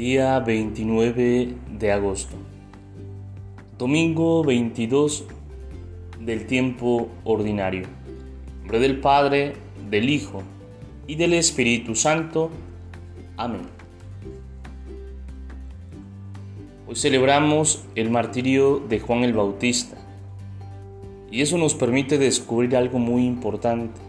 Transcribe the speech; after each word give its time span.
Día 0.00 0.40
29 0.40 1.56
de 1.78 1.92
agosto. 1.92 2.34
Domingo 3.76 4.42
22 4.42 5.26
del 6.18 6.46
tiempo 6.46 7.10
ordinario. 7.22 7.86
Nombre 8.60 8.78
del 8.78 8.98
Padre, 8.98 9.52
del 9.90 10.08
Hijo 10.08 10.42
y 11.06 11.16
del 11.16 11.34
Espíritu 11.34 11.94
Santo. 11.94 12.50
Amén. 13.36 13.60
Hoy 16.88 16.96
celebramos 16.96 17.84
el 17.94 18.08
martirio 18.08 18.78
de 18.78 19.00
Juan 19.00 19.22
el 19.22 19.34
Bautista 19.34 19.98
y 21.30 21.42
eso 21.42 21.58
nos 21.58 21.74
permite 21.74 22.16
descubrir 22.16 22.74
algo 22.74 22.98
muy 22.98 23.26
importante. 23.26 24.00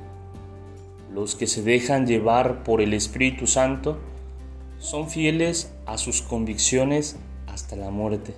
Los 1.14 1.36
que 1.36 1.48
se 1.48 1.62
dejan 1.64 2.08
llevar 2.08 2.64
por 2.64 2.80
el 2.80 2.94
Espíritu 2.94 3.46
Santo 3.46 3.98
son 4.82 5.10
fieles 5.10 5.72
a 5.86 5.98
sus 5.98 6.24
convicciones 6.24 7.16
hasta 7.48 7.76
la 7.76 7.92
muerte. 7.92 8.34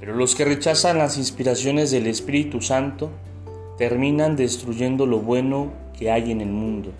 Pero 0.00 0.14
los 0.16 0.34
que 0.34 0.44
rechazan 0.44 0.98
las 0.98 1.16
inspiraciones 1.16 1.92
del 1.92 2.08
Espíritu 2.08 2.60
Santo 2.60 3.10
terminan 3.78 4.36
destruyendo 4.36 5.06
lo 5.06 5.20
bueno 5.20 5.72
que 5.96 6.10
hay 6.10 6.32
en 6.32 6.40
el 6.40 6.50
mundo. 6.50 6.90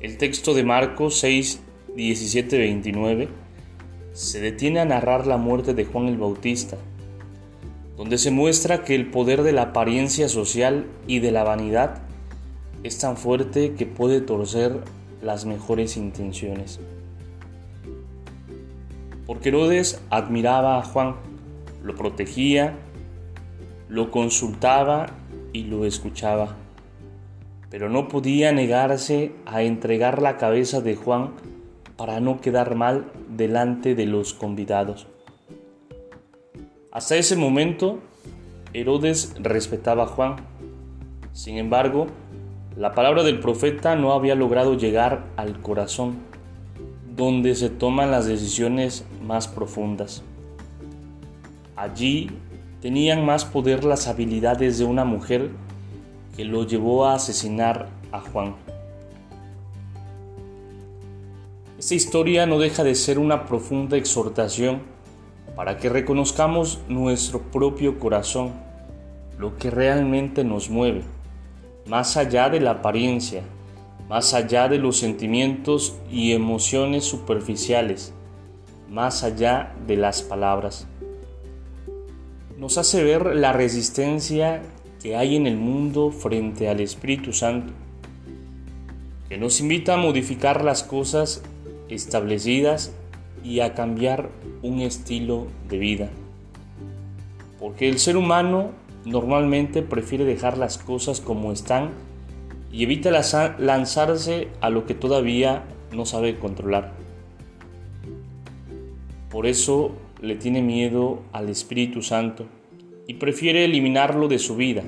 El 0.00 0.18
texto 0.18 0.54
de 0.54 0.62
Marcos 0.62 1.18
6, 1.18 1.60
17, 1.96 2.56
29 2.56 3.28
se 4.12 4.40
detiene 4.40 4.80
a 4.80 4.84
narrar 4.84 5.26
la 5.26 5.36
muerte 5.36 5.74
de 5.74 5.84
Juan 5.84 6.06
el 6.06 6.16
Bautista, 6.16 6.78
donde 7.96 8.18
se 8.18 8.30
muestra 8.30 8.84
que 8.84 8.94
el 8.94 9.10
poder 9.10 9.42
de 9.42 9.52
la 9.52 9.62
apariencia 9.62 10.28
social 10.28 10.86
y 11.08 11.18
de 11.18 11.32
la 11.32 11.42
vanidad 11.42 12.06
es 12.86 12.98
tan 12.98 13.16
fuerte 13.16 13.74
que 13.74 13.84
puede 13.84 14.20
torcer 14.20 14.80
las 15.20 15.44
mejores 15.44 15.96
intenciones. 15.96 16.78
Porque 19.26 19.48
Herodes 19.48 20.00
admiraba 20.08 20.78
a 20.78 20.84
Juan, 20.84 21.16
lo 21.82 21.96
protegía, 21.96 22.76
lo 23.88 24.10
consultaba 24.10 25.06
y 25.52 25.64
lo 25.64 25.84
escuchaba, 25.84 26.56
pero 27.70 27.88
no 27.88 28.06
podía 28.06 28.52
negarse 28.52 29.32
a 29.46 29.62
entregar 29.62 30.22
la 30.22 30.36
cabeza 30.36 30.80
de 30.80 30.94
Juan 30.94 31.32
para 31.96 32.20
no 32.20 32.40
quedar 32.40 32.76
mal 32.76 33.10
delante 33.28 33.94
de 33.94 34.06
los 34.06 34.32
convidados. 34.32 35.08
Hasta 36.92 37.16
ese 37.16 37.36
momento, 37.36 37.98
Herodes 38.72 39.34
respetaba 39.40 40.04
a 40.04 40.06
Juan. 40.06 40.36
Sin 41.32 41.58
embargo, 41.58 42.06
la 42.76 42.92
palabra 42.92 43.22
del 43.22 43.40
profeta 43.40 43.96
no 43.96 44.12
había 44.12 44.34
logrado 44.34 44.76
llegar 44.76 45.24
al 45.36 45.62
corazón, 45.62 46.18
donde 47.16 47.54
se 47.54 47.70
toman 47.70 48.10
las 48.10 48.26
decisiones 48.26 49.06
más 49.22 49.48
profundas. 49.48 50.22
Allí 51.74 52.30
tenían 52.82 53.24
más 53.24 53.46
poder 53.46 53.84
las 53.84 54.08
habilidades 54.08 54.78
de 54.78 54.84
una 54.84 55.06
mujer 55.06 55.48
que 56.36 56.44
lo 56.44 56.66
llevó 56.66 57.06
a 57.06 57.14
asesinar 57.14 57.88
a 58.12 58.20
Juan. 58.20 58.54
Esta 61.78 61.94
historia 61.94 62.44
no 62.44 62.58
deja 62.58 62.84
de 62.84 62.94
ser 62.94 63.18
una 63.18 63.46
profunda 63.46 63.96
exhortación 63.96 64.82
para 65.54 65.78
que 65.78 65.88
reconozcamos 65.88 66.80
nuestro 66.88 67.40
propio 67.40 67.98
corazón, 67.98 68.52
lo 69.38 69.56
que 69.56 69.70
realmente 69.70 70.44
nos 70.44 70.68
mueve 70.68 71.16
más 71.86 72.16
allá 72.16 72.48
de 72.50 72.60
la 72.60 72.72
apariencia, 72.72 73.42
más 74.08 74.34
allá 74.34 74.68
de 74.68 74.78
los 74.78 74.98
sentimientos 74.98 75.96
y 76.10 76.32
emociones 76.32 77.04
superficiales, 77.04 78.12
más 78.90 79.22
allá 79.22 79.74
de 79.86 79.96
las 79.96 80.22
palabras. 80.22 80.86
Nos 82.58 82.78
hace 82.78 83.04
ver 83.04 83.36
la 83.36 83.52
resistencia 83.52 84.62
que 85.02 85.16
hay 85.16 85.36
en 85.36 85.46
el 85.46 85.56
mundo 85.56 86.10
frente 86.10 86.68
al 86.68 86.80
Espíritu 86.80 87.32
Santo, 87.32 87.72
que 89.28 89.38
nos 89.38 89.60
invita 89.60 89.94
a 89.94 89.98
modificar 89.98 90.64
las 90.64 90.82
cosas 90.82 91.42
establecidas 91.88 92.92
y 93.44 93.60
a 93.60 93.74
cambiar 93.74 94.30
un 94.62 94.80
estilo 94.80 95.46
de 95.68 95.78
vida. 95.78 96.10
Porque 97.60 97.88
el 97.88 97.98
ser 97.98 98.16
humano 98.16 98.70
normalmente 99.06 99.82
prefiere 99.82 100.24
dejar 100.24 100.58
las 100.58 100.78
cosas 100.78 101.20
como 101.20 101.52
están 101.52 101.90
y 102.72 102.82
evita 102.82 103.10
lanzarse 103.58 104.48
a 104.60 104.68
lo 104.68 104.84
que 104.84 104.94
todavía 104.94 105.64
no 105.92 106.04
sabe 106.04 106.38
controlar. 106.38 106.92
Por 109.30 109.46
eso 109.46 109.92
le 110.20 110.34
tiene 110.34 110.60
miedo 110.60 111.22
al 111.32 111.48
Espíritu 111.48 112.02
Santo 112.02 112.46
y 113.06 113.14
prefiere 113.14 113.64
eliminarlo 113.64 114.26
de 114.26 114.40
su 114.40 114.56
vida. 114.56 114.82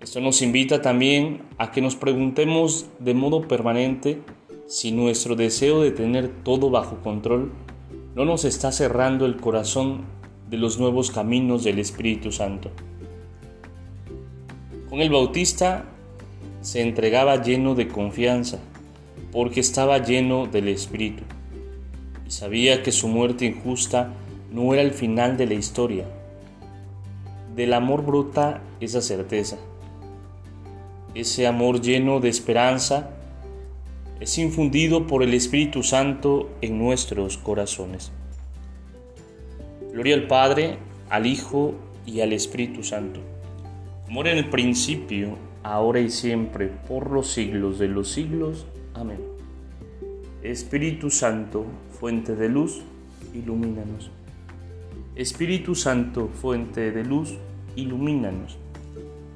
Esto 0.00 0.20
nos 0.20 0.42
invita 0.42 0.82
también 0.82 1.42
a 1.56 1.70
que 1.70 1.80
nos 1.80 1.94
preguntemos 1.94 2.86
de 2.98 3.14
modo 3.14 3.46
permanente 3.46 4.20
si 4.66 4.90
nuestro 4.90 5.36
deseo 5.36 5.82
de 5.82 5.92
tener 5.92 6.28
todo 6.42 6.68
bajo 6.68 6.96
control 6.98 7.52
no 8.16 8.24
nos 8.24 8.44
está 8.44 8.72
cerrando 8.72 9.24
el 9.24 9.36
corazón 9.36 10.17
de 10.48 10.56
los 10.56 10.78
nuevos 10.78 11.10
caminos 11.10 11.64
del 11.64 11.78
Espíritu 11.78 12.32
Santo. 12.32 12.70
Con 14.88 15.00
el 15.00 15.10
Bautista 15.10 15.84
se 16.62 16.80
entregaba 16.80 17.42
lleno 17.42 17.74
de 17.74 17.88
confianza, 17.88 18.58
porque 19.32 19.60
estaba 19.60 19.98
lleno 19.98 20.46
del 20.46 20.68
Espíritu, 20.68 21.22
y 22.26 22.30
sabía 22.30 22.82
que 22.82 22.92
su 22.92 23.08
muerte 23.08 23.44
injusta 23.44 24.14
no 24.50 24.72
era 24.72 24.82
el 24.82 24.92
final 24.92 25.36
de 25.36 25.46
la 25.46 25.54
historia. 25.54 26.06
Del 27.54 27.74
amor 27.74 28.04
brota 28.04 28.62
esa 28.80 29.02
certeza. 29.02 29.58
Ese 31.14 31.46
amor 31.46 31.80
lleno 31.80 32.20
de 32.20 32.28
esperanza 32.28 33.10
es 34.20 34.38
infundido 34.38 35.06
por 35.06 35.22
el 35.22 35.34
Espíritu 35.34 35.82
Santo 35.82 36.50
en 36.60 36.78
nuestros 36.78 37.36
corazones. 37.36 38.12
Gloria 39.98 40.14
al 40.14 40.28
Padre, 40.28 40.78
al 41.10 41.26
Hijo 41.26 41.74
y 42.06 42.20
al 42.20 42.32
Espíritu 42.32 42.84
Santo 42.84 43.20
como 44.08 44.22
en 44.22 44.38
el 44.38 44.48
principio, 44.48 45.36
ahora 45.62 46.00
y 46.00 46.08
siempre, 46.08 46.68
por 46.68 47.10
los 47.10 47.30
siglos 47.30 47.78
de 47.78 47.88
los 47.88 48.08
siglos. 48.08 48.66
Amén. 48.94 49.18
Espíritu 50.42 51.10
Santo, 51.10 51.66
fuente 51.90 52.34
de 52.34 52.48
luz, 52.48 52.80
ilumínanos. 53.34 54.10
Espíritu 55.14 55.74
Santo, 55.74 56.30
fuente 56.32 56.90
de 56.90 57.04
luz, 57.04 57.34
ilumínanos. 57.76 58.56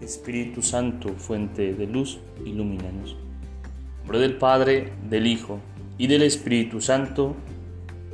Espíritu 0.01 0.63
Santo, 0.63 1.11
fuente 1.19 1.75
de 1.75 1.87
luz, 1.87 2.19
ilumínanos. 2.47 3.11
En 3.15 3.99
nombre 3.99 4.21
del 4.21 4.37
Padre, 4.37 4.93
del 5.11 5.27
Hijo 5.27 5.59
y 5.99 6.07
del 6.07 6.23
Espíritu 6.23 6.81
Santo. 6.81 7.35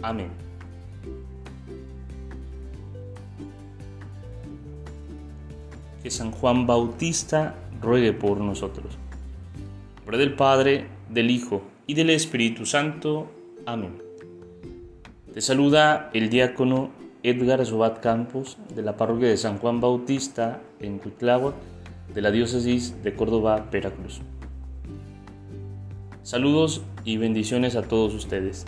Amén. 0.03 0.48
San 6.11 6.31
Juan 6.33 6.67
Bautista 6.67 7.55
ruegue 7.81 8.13
por 8.13 8.41
nosotros. 8.41 8.99
En 9.57 9.97
nombre 9.97 10.19
del 10.19 10.35
Padre, 10.35 10.87
del 11.09 11.31
Hijo 11.31 11.63
y 11.87 11.95
del 11.95 12.11
Espíritu 12.11 12.67
Santo. 12.67 13.31
Amén. 13.67 14.03
Te 15.33 15.41
saluda 15.41 16.11
el 16.15 16.31
diácono 16.31 16.91
Edgar 17.23 17.65
Zobat 17.65 18.01
Campos 18.01 18.59
de 18.75 18.83
la 18.83 18.97
parroquia 18.97 19.29
de 19.29 19.37
San 19.37 19.59
Juan 19.59 19.81
Bautista 19.81 20.61
en 20.81 20.99
Cuitláhuac 20.99 21.55
de 22.15 22.23
la 22.23 22.31
diócesis 22.31 23.03
de 23.03 23.15
Córdoba, 23.15 23.69
Veracruz. 23.71 24.21
Saludos 26.23 26.83
y 27.05 27.17
bendiciones 27.17 27.77
a 27.77 27.83
todos 27.83 28.15
ustedes. 28.15 28.67